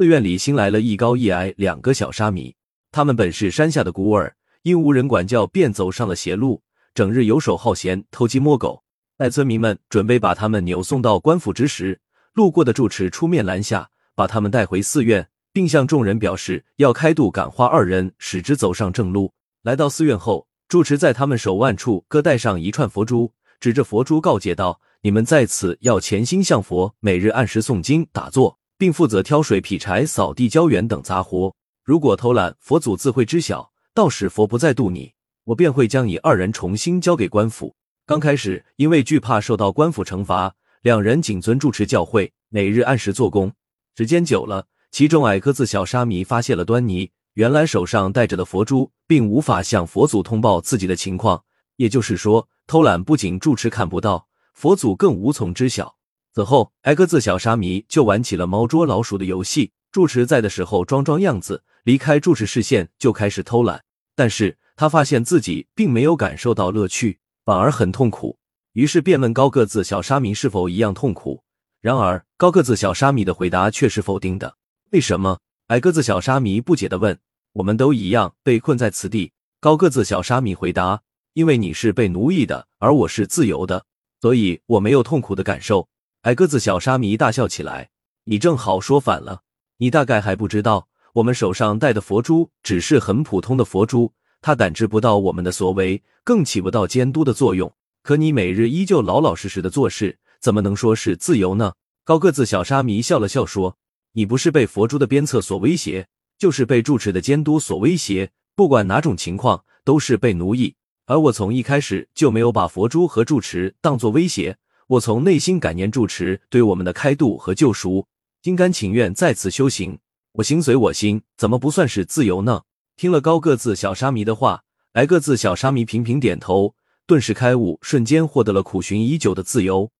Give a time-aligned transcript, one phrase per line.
[0.00, 2.56] 寺院里新来了一高一矮两个小沙弥，
[2.90, 6.62] 他们本是山下的孤儿，因无人管教，便走上了邪路，
[6.94, 8.82] 整日游手好闲，偷鸡摸狗。
[9.18, 12.00] 待村民们准备把他们扭送到官府之时，
[12.32, 19.34] 路过的住持出面拦下，把他们带回寺院，并向众人表示要开度感化二人，使之走上正路。
[19.60, 31.54] 来到寺院后，住持在他们手腕处各戴上一串佛珠，指着佛珠告诫道：“你们在此要潜心向佛，每日按时诵经打坐。”并负责挑水、劈柴、扫地、浇园等杂活。
[31.84, 33.70] 如果偷懒，佛祖自会知晓。
[33.92, 35.12] 到时佛不再度你，
[35.44, 37.74] 我便会将你二人重新交给官府。
[38.06, 43.52] 刚开始，因为惧怕受到官府惩罚，两人谨遵住持教诲，每日按时做工。
[43.98, 47.10] 时间久了，其中矮个子小沙弥发现了端倪。
[47.34, 51.44] 原来手上戴着的佛珠，并无法向佛祖通报自己的情况。
[51.76, 55.96] 也就是说，偷懒不仅住持看不到，佛祖更无从知晓。
[56.32, 59.72] 此后，挨个子小沙弥就玩起了猫捉老鼠的游戏。
[59.90, 63.82] 住持在的时候装装样子，离开住持视线就开始偷懒。
[64.14, 68.38] 但是他发现自己并没有感受到乐趣，反而很痛苦。
[68.74, 71.42] 于是便问高个子小沙弥是否一样痛苦。
[71.80, 74.56] 然而高个子小沙弥的回答却是否定的。
[74.92, 75.40] 为什么？
[75.66, 77.18] 矮个子小沙弥不解地问。
[77.54, 79.32] 我们都一样被困在此地。
[79.58, 83.84] 高个子小沙弥回答：因为你是被奴役的，而我是自由的，
[84.20, 85.88] 所以我没有痛苦的感受。
[86.22, 87.88] 矮个子小沙弥大笑起来
[88.24, 89.40] ：“你正好说反了，
[89.78, 97.72] 你大概还不知道，我们手上戴的佛珠只是很普通的佛珠，它感知不到我们的所为，更起不到监督的作用。
[98.02, 101.72] 可你每日依旧老老实实的做事，怎么能说是自由呢？”
[102.04, 103.78] 高个子小沙弥笑了笑说
[104.12, 110.74] ：“你不是被佛珠的鞭策所威胁，就是被住持的监督所威胁，不管哪种情况，都是被奴役。
[111.06, 114.58] 而我从一开始就没有把佛珠和住持当作威胁。”
[114.90, 118.08] 我从内心感念住持对我们的开度和救赎，
[118.42, 120.00] 心甘情愿在此修行。
[120.32, 122.62] 我心随我心，怎么不算是自由呢？
[122.96, 126.74] 听了高个子小沙弥的话，矮个子小沙弥频频点头，
[127.06, 129.92] 顿时开悟，瞬间获得了苦寻已久的自由。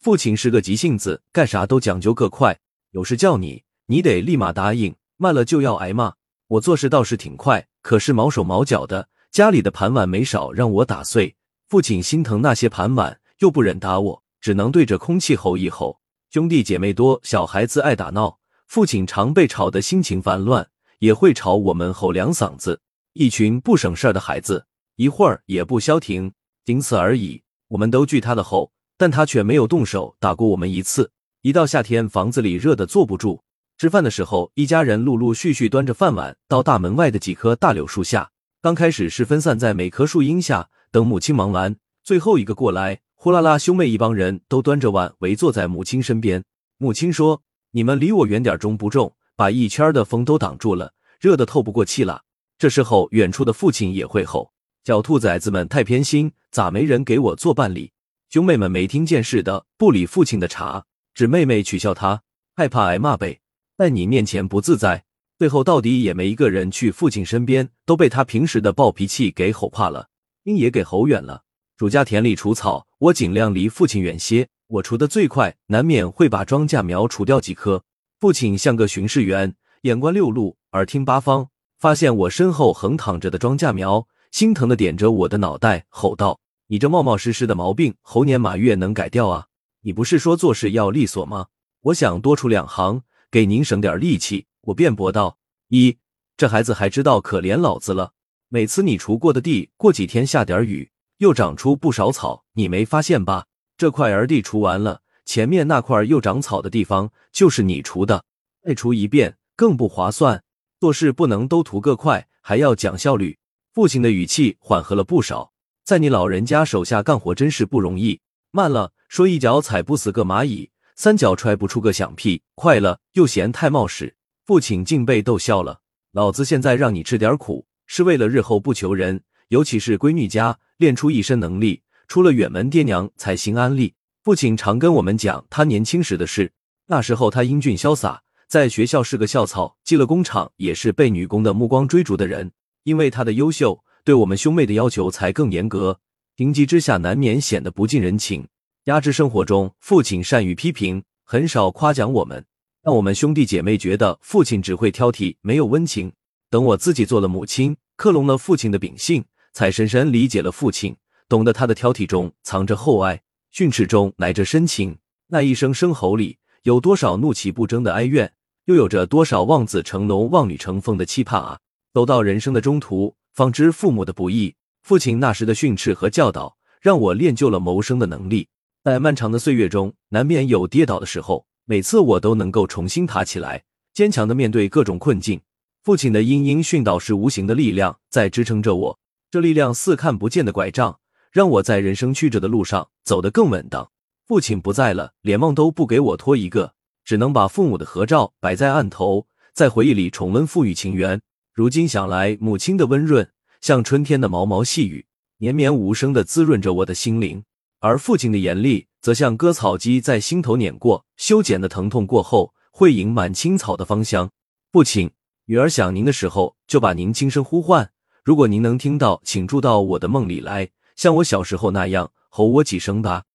[0.00, 2.58] 父亲是个急性子，干啥都讲究个快。
[2.92, 6.14] 有事叫你，你得立马答应，慢了就要挨骂。
[6.46, 11.36] 我做事倒是挺快，可是毛手毛脚的，家里的盘碗没少让我打碎。
[11.68, 16.00] 父亲心疼那些盘碗，又不忍打我，只能对着空气吼一吼。
[16.30, 20.66] 兄弟姐妹多，小孩子爱打闹，父亲常被吵得心情烦乱，
[21.00, 22.80] 也会吵我们吼两嗓子。
[23.12, 24.64] 一群不省事儿的孩子，
[24.96, 26.32] 一会儿也不消停，
[26.64, 27.42] 仅此而已。
[27.68, 28.72] 我们都惧他的吼。
[29.00, 31.10] 但他却没有动手打过我们一次。
[31.40, 33.40] 一到夏天，房子里热得坐不住。
[33.78, 38.30] 吃饭的时候，一家人陆陆续续端着饭碗到大门外的几棵大柳树下。
[38.60, 41.74] 刚开始是分散在每棵树荫下等母亲忙完，
[42.04, 46.44] 最后一个过来，呼啦啦，兄妹一帮人都端着碗围坐在母亲身边。
[46.76, 47.40] 母亲说
[47.72, 49.14] ：“你们离我远点，中不中？
[49.34, 52.24] 把一圈的风都挡住了，热得透不过气了。”
[52.58, 54.52] 这时候，远处的父亲也会吼
[54.84, 57.92] ：“小兔崽子们太偏心，咋没人给我做伴礼？”
[58.30, 62.22] 兄妹们没听见似的，不理父亲的茬，指妹妹取笑他，
[62.54, 63.40] 害怕挨骂呗，
[63.76, 65.04] 在你面前不自在。
[65.36, 70.06] 最后到底也没一个人去父亲身边，都被他平时的暴脾气给吼怕了，
[70.44, 71.42] 心也给吼远了。
[71.76, 77.82] 主家田里除草，我尽量离父亲远些，我除的最快，难免会把庄稼苗除掉几棵。
[78.20, 81.48] 父亲像个巡视员，眼观六路，耳听八方，
[81.80, 86.38] 发现我身后横躺着的庄稼苗，心疼的点着我的脑袋，吼道。
[86.72, 89.48] 你这冒冒失失的毛病，猴年马月能改掉啊？
[89.80, 91.48] 你不是说做事要利索吗？
[91.80, 94.46] 我想多出两行，给您省点力气。
[94.60, 95.36] 我辩驳道：
[95.66, 95.98] 一，
[96.36, 98.12] 这孩子还知道可怜老子了。
[98.48, 103.46] 每次你锄过的地，过几天下点雨，又长出不少草，你没发现吧？
[103.76, 108.24] 这块儿地锄完了，前面那块又长草的地方，就是你锄的。
[108.62, 110.44] 再锄一遍更不划算。
[110.78, 113.36] 做事不能都图个快，还要讲效率。
[113.74, 115.49] 父亲的语气缓和了不少。
[115.84, 118.20] 在你老人家手下干活真是不容易。
[118.52, 124.14] 慢了，说一脚踩不死个蚂蚁，三脚踹不出个响屁；快了，又嫌太冒失。
[124.44, 125.80] 父亲竟被逗笑了。
[126.12, 133.94] 老子现在让你吃点苦，是为了日后不求人，尤其是闺女家练出一身能力，出了远门爹娘才心安利。
[134.22, 136.52] 父亲常跟我们讲他年轻时的事。
[136.86, 142.50] 那时候他英俊潇洒，在学校是个校草，进了工厂也是被女工的目光追逐的人。
[142.82, 143.82] 因为他的优秀。
[144.04, 146.00] 对我们兄妹的要求才更严格，
[146.36, 148.46] 情急之下难免显得不近人情。
[148.84, 152.44] 压制生活中，父亲善于批评，很少夸奖我们，
[152.82, 156.12] 让我们兄弟姐妹觉得父亲只会挑剔，没有温情。
[156.48, 160.96] 等我自己做了母亲，克隆了父亲的秉性，才深深理解了父亲，
[161.28, 163.20] 懂得他的挑剔中藏着厚爱，
[163.50, 164.96] 训斥中来着深情。
[165.28, 168.32] 那一声声吼里，有多少怒气不争的哀怨，
[168.64, 171.60] 又有着多少望子成龙、望女成凤的期盼啊！
[171.92, 174.54] 走到人生的中途，方知父母的不易。
[174.82, 178.48] 父亲那时的训斥和教导，让我练就了谋生的能力。
[178.82, 183.62] 在漫长的岁月中，难免有跌倒的时候，每次我都能够重新爬起来，
[183.92, 185.40] 坚强的面对各种困境。
[185.82, 188.98] 父亲的殷殷训导是无形的力量在支撑着我，
[189.30, 190.98] 这力量似看不见的拐杖，
[191.30, 193.90] 让我在人生曲折的路上走得更稳当。
[194.26, 196.74] 父亲不在了，连梦都不给我托一个，
[197.04, 201.20] 只能把父母的合照摆在案头，在回忆里重温父女情缘。
[201.52, 203.30] 如今想来，母亲的温润
[203.60, 205.06] 像春天的毛毛细雨，
[205.38, 207.42] 绵绵无声的滋润着我的心灵；
[207.80, 214.30] 而父亲的严厉，则像割草机在心头碾过，修剪的疼痛过后，会盈满青草的芳香。
[214.72, 215.10] 父亲。
[215.46, 217.90] 女儿想您的时候，就把您轻声呼唤。
[218.24, 223.24] 如果您能听到，请住到我的梦里来，像我小时候那样吼我几声吧。